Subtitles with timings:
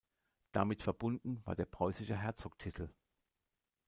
[0.51, 2.91] Damit verbunden war der preußische Herzogstitel.